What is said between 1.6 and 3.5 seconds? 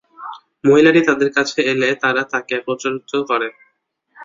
এলে তারা তাকে প্ররোচিত করে।